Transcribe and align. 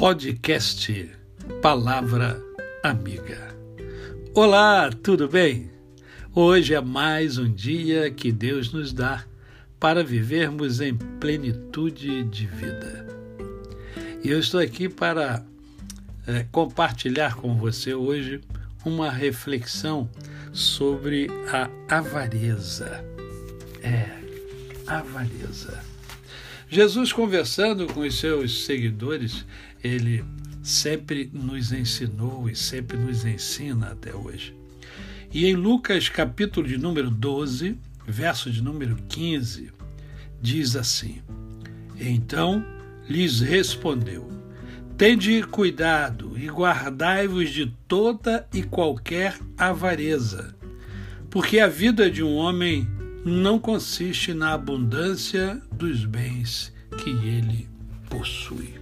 podcast 0.00 1.10
Palavra 1.60 2.42
Amiga. 2.82 3.54
Olá, 4.32 4.88
tudo 4.90 5.28
bem? 5.28 5.70
Hoje 6.34 6.72
é 6.72 6.80
mais 6.80 7.36
um 7.36 7.52
dia 7.52 8.10
que 8.10 8.32
Deus 8.32 8.72
nos 8.72 8.94
dá 8.94 9.26
para 9.78 10.02
vivermos 10.02 10.80
em 10.80 10.96
plenitude 10.96 12.24
de 12.24 12.46
vida. 12.46 13.06
E 14.24 14.30
eu 14.30 14.40
estou 14.40 14.58
aqui 14.58 14.88
para 14.88 15.44
é, 16.26 16.46
compartilhar 16.50 17.36
com 17.36 17.54
você 17.58 17.92
hoje 17.92 18.40
uma 18.86 19.10
reflexão 19.10 20.08
sobre 20.50 21.28
a 21.52 21.68
avareza. 21.94 23.04
É, 23.82 24.08
avareza. 24.86 25.90
Jesus, 26.72 27.12
conversando 27.12 27.88
com 27.88 28.00
os 28.00 28.16
seus 28.18 28.64
seguidores, 28.64 29.44
ele 29.82 30.24
sempre 30.62 31.30
nos 31.32 31.72
ensinou 31.72 32.48
e 32.48 32.54
sempre 32.54 32.96
nos 32.96 33.24
ensina 33.24 33.88
até 33.88 34.14
hoje. 34.14 34.54
E 35.32 35.46
em 35.46 35.54
Lucas, 35.54 36.08
capítulo 36.08 36.66
de 36.66 36.76
número 36.76 37.10
12, 37.10 37.78
verso 38.06 38.50
de 38.50 38.62
número 38.62 38.96
15, 39.08 39.70
diz 40.40 40.76
assim: 40.76 41.22
Então 41.98 42.64
lhes 43.08 43.40
respondeu: 43.40 44.28
Tende 44.96 45.42
cuidado 45.44 46.36
e 46.36 46.48
guardai-vos 46.48 47.50
de 47.50 47.66
toda 47.86 48.46
e 48.52 48.62
qualquer 48.62 49.38
avareza, 49.56 50.54
porque 51.30 51.60
a 51.60 51.68
vida 51.68 52.10
de 52.10 52.22
um 52.22 52.34
homem 52.34 52.88
não 53.24 53.58
consiste 53.58 54.34
na 54.34 54.52
abundância 54.52 55.60
dos 55.72 56.04
bens 56.04 56.72
que 56.98 57.10
ele 57.10 57.68
possui. 58.08 58.79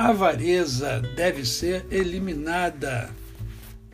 Avareza 0.00 1.02
deve 1.14 1.44
ser 1.44 1.84
eliminada 1.90 3.10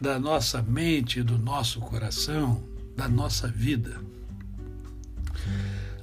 da 0.01 0.21
nossa 0.21 0.63
mente, 0.63 1.21
do 1.21 1.37
nosso 1.37 1.81
coração, 1.81 2.63
da 2.97 3.09
nossa 3.09 3.49
vida. 3.49 4.01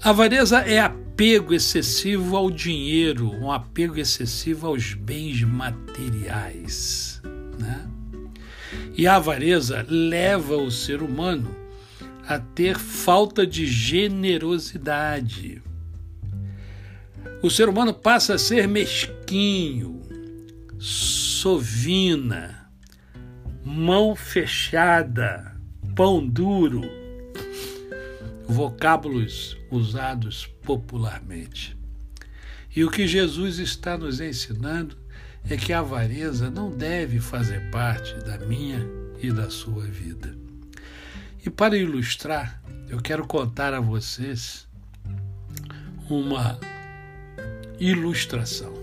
Avareza 0.04 0.60
é 0.60 0.78
apego 0.78 1.54
excessivo 1.54 2.36
ao 2.36 2.52
dinheiro, 2.52 3.32
um 3.32 3.50
apego 3.50 3.98
excessivo 3.98 4.68
aos 4.68 4.94
bens 4.94 5.42
materiais. 5.42 7.22
Né? 7.58 7.88
E 8.98 9.08
a 9.08 9.16
avareza 9.16 9.86
leva 9.88 10.58
o 10.58 10.70
ser 10.70 11.02
humano 11.02 11.56
a 12.28 12.38
ter 12.38 12.78
falta 12.78 13.48
de 13.48 13.66
generosidade. 13.66 15.62
O 17.44 17.50
ser 17.50 17.68
humano 17.68 17.94
passa 17.94 18.36
a 18.36 18.38
ser 18.40 18.70
mesquinho, 18.70 20.02
sovina, 20.80 22.72
mão 23.66 24.16
fechada, 24.16 25.54
pão 25.94 26.26
duro, 26.26 26.84
vocábulos 28.48 29.58
usados 29.70 30.46
popularmente. 30.64 31.76
E 32.74 32.86
o 32.86 32.90
que 32.90 33.06
Jesus 33.06 33.60
está 33.60 33.98
nos 33.98 34.22
ensinando 34.22 34.98
é 35.50 35.58
que 35.58 35.74
a 35.74 35.80
avareza 35.80 36.50
não 36.50 36.72
deve 36.72 37.20
fazer 37.20 37.70
parte 37.72 38.14
da 38.24 38.38
minha 38.38 38.88
e 39.22 39.30
da 39.34 39.50
sua 39.50 39.84
vida. 39.84 40.34
E 41.46 41.50
para 41.50 41.78
ilustrar, 41.78 42.64
eu 42.88 43.02
quero 43.02 43.28
contar 43.28 43.74
a 43.74 43.82
vocês 43.82 44.66
uma 46.10 46.58
ilustração. 47.90 48.74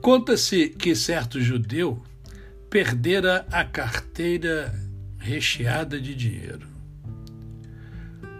Conta-se 0.00 0.70
que 0.70 0.94
certo 0.94 1.38
judeu 1.40 2.02
perdera 2.70 3.46
a 3.52 3.62
carteira 3.62 4.74
recheada 5.18 6.00
de 6.00 6.14
dinheiro. 6.14 6.66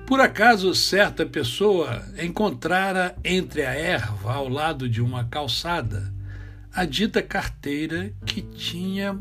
Por 0.06 0.20
acaso, 0.20 0.74
certa 0.74 1.26
pessoa 1.26 2.02
encontrara 2.18 3.14
entre 3.22 3.62
a 3.62 3.72
erva, 3.72 4.32
ao 4.32 4.48
lado 4.48 4.88
de 4.88 5.02
uma 5.02 5.24
calçada, 5.24 6.12
a 6.72 6.86
dita 6.86 7.22
carteira 7.22 8.12
que 8.24 8.42
tinha 8.42 9.18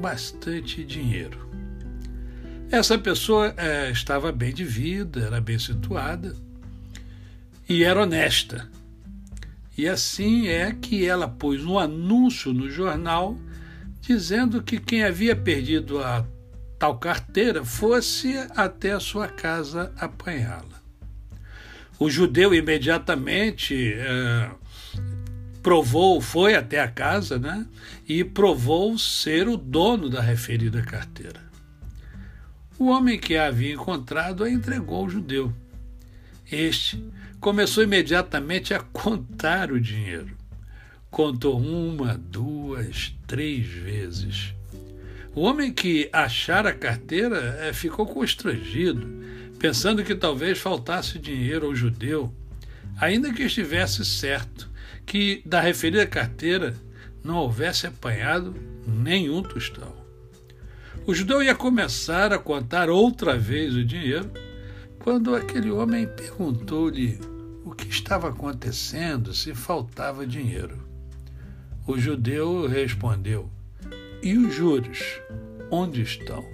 bastante 0.00 0.84
dinheiro. 0.84 1.50
Essa 2.70 2.98
pessoa 2.98 3.54
é, 3.56 3.90
estava 3.90 4.32
bem 4.32 4.52
de 4.52 4.64
vida, 4.64 5.20
era 5.26 5.40
bem 5.40 5.58
situada 5.58 6.34
e 7.68 7.84
era 7.84 8.02
honesta. 8.02 8.70
E 9.76 9.88
assim 9.88 10.48
é 10.48 10.72
que 10.72 11.06
ela 11.06 11.26
pôs 11.26 11.64
um 11.64 11.78
anúncio 11.78 12.52
no 12.52 12.70
jornal 12.70 13.38
dizendo 14.00 14.62
que 14.62 14.78
quem 14.78 15.04
havia 15.04 15.34
perdido 15.34 16.02
a 16.02 16.26
tal 16.78 16.98
carteira 16.98 17.64
fosse 17.64 18.36
até 18.56 18.92
a 18.92 19.00
sua 19.00 19.28
casa 19.28 19.92
apanhá-la. 19.96 20.82
O 21.98 22.10
judeu 22.10 22.52
imediatamente 22.52 23.94
é, 23.94 24.50
provou, 25.62 26.20
foi 26.20 26.56
até 26.56 26.80
a 26.80 26.88
casa, 26.88 27.38
né? 27.38 27.64
E 28.08 28.24
provou 28.24 28.98
ser 28.98 29.46
o 29.46 29.56
dono 29.56 30.10
da 30.10 30.20
referida 30.20 30.82
carteira. 30.82 31.40
O 32.76 32.88
homem 32.88 33.16
que 33.16 33.36
a 33.36 33.46
havia 33.46 33.72
encontrado 33.72 34.42
a 34.42 34.50
entregou 34.50 34.96
ao 34.96 35.08
judeu. 35.08 35.54
Este 36.52 37.02
começou 37.40 37.82
imediatamente 37.82 38.74
a 38.74 38.80
contar 38.80 39.72
o 39.72 39.80
dinheiro. 39.80 40.36
Contou 41.10 41.58
uma, 41.58 42.18
duas, 42.18 43.16
três 43.26 43.66
vezes. 43.66 44.54
O 45.34 45.40
homem 45.40 45.72
que 45.72 46.10
achara 46.12 46.68
a 46.68 46.74
carteira 46.74 47.38
eh, 47.60 47.72
ficou 47.72 48.04
constrangido, 48.06 49.08
pensando 49.58 50.04
que 50.04 50.14
talvez 50.14 50.58
faltasse 50.58 51.18
dinheiro 51.18 51.68
ao 51.68 51.74
judeu, 51.74 52.30
ainda 53.00 53.32
que 53.32 53.44
estivesse 53.44 54.04
certo 54.04 54.70
que 55.06 55.42
da 55.46 55.58
referida 55.58 56.06
carteira 56.06 56.74
não 57.24 57.36
houvesse 57.36 57.86
apanhado 57.86 58.54
nenhum 58.86 59.42
tostão. 59.42 59.96
O 61.06 61.14
judeu 61.14 61.42
ia 61.42 61.54
começar 61.54 62.30
a 62.30 62.38
contar 62.38 62.90
outra 62.90 63.38
vez 63.38 63.74
o 63.74 63.82
dinheiro 63.82 64.30
quando 65.02 65.34
aquele 65.34 65.70
homem 65.70 66.06
perguntou-lhe 66.06 67.18
o 67.64 67.72
que 67.72 67.88
estava 67.88 68.28
acontecendo 68.28 69.34
se 69.34 69.54
faltava 69.54 70.26
dinheiro. 70.26 70.78
O 71.86 71.98
judeu 71.98 72.66
respondeu: 72.66 73.50
E 74.22 74.36
os 74.36 74.54
juros? 74.54 75.20
Onde 75.70 76.02
estão? 76.02 76.44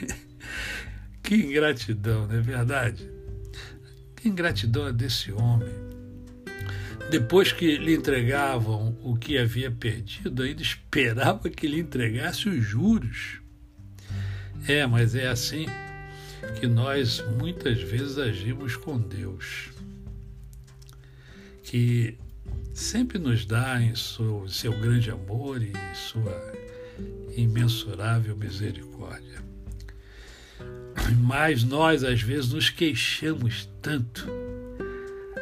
que 1.22 1.36
ingratidão, 1.36 2.26
não 2.26 2.34
é 2.34 2.40
verdade? 2.40 3.08
Que 4.16 4.28
ingratidão 4.28 4.88
é 4.88 4.92
desse 4.92 5.30
homem 5.30 5.88
depois 7.10 7.52
que 7.52 7.78
lhe 7.78 7.94
entregavam 7.94 8.94
o 9.02 9.16
que 9.16 9.38
havia 9.38 9.70
perdido, 9.70 10.42
ainda 10.42 10.60
esperava 10.60 11.48
que 11.48 11.66
lhe 11.66 11.80
entregasse 11.80 12.48
os 12.50 12.62
juros. 12.62 13.40
É, 14.66 14.86
mas 14.86 15.14
é 15.14 15.26
assim 15.26 15.64
que 16.58 16.66
nós 16.66 17.22
muitas 17.38 17.80
vezes 17.80 18.18
agimos 18.18 18.76
com 18.76 18.98
Deus, 18.98 19.70
que 21.62 22.16
sempre 22.72 23.18
nos 23.18 23.44
dá 23.44 23.80
em 23.80 23.94
seu, 23.94 24.48
seu 24.48 24.72
grande 24.78 25.10
amor 25.10 25.62
e 25.62 25.72
sua 25.94 26.52
imensurável 27.36 28.36
misericórdia. 28.36 29.38
Mas 31.20 31.62
nós, 31.62 32.02
às 32.04 32.20
vezes, 32.20 32.52
nos 32.52 32.70
queixamos 32.70 33.68
tanto 33.80 34.28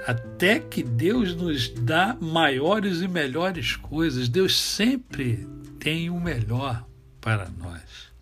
até 0.07 0.61
que 0.61 0.83
Deus 0.83 1.35
nos 1.35 1.69
dá 1.69 2.17
maiores 2.21 3.01
e 3.01 3.09
melhores 3.09 3.75
coisas. 3.75 4.29
Deus 4.29 4.57
sempre 4.57 5.47
tem 5.81 6.11
o 6.11 6.21
melhor 6.21 6.87
para 7.21 7.49
nós. 7.59 8.13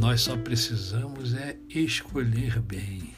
Nós 0.00 0.22
só 0.22 0.34
precisamos 0.34 1.34
é 1.34 1.58
escolher 1.68 2.58
bem. 2.58 3.14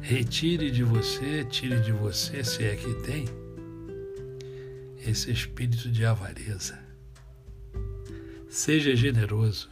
Retire 0.00 0.70
de 0.70 0.82
você, 0.82 1.44
tire 1.44 1.78
de 1.80 1.92
você, 1.92 2.42
se 2.42 2.64
é 2.64 2.74
que 2.74 2.94
tem, 3.02 3.26
esse 5.06 5.30
espírito 5.30 5.90
de 5.90 6.02
avareza. 6.06 6.78
Seja 8.48 8.96
generoso 8.96 9.68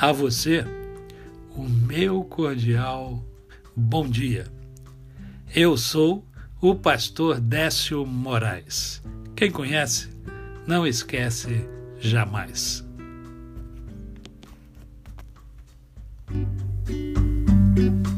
a 0.00 0.10
você 0.10 0.64
o 1.54 1.62
meu 1.62 2.24
cordial 2.24 3.24
bom 3.76 4.10
dia. 4.10 4.48
Eu 5.54 5.76
sou 5.76 6.26
o 6.60 6.74
pastor 6.74 7.38
Décio 7.38 8.04
Moraes. 8.04 9.00
Quem 9.36 9.48
conhece, 9.48 10.15
não 10.66 10.86
esquece 10.86 11.68
jamais. 12.00 12.84
Música 16.28 18.15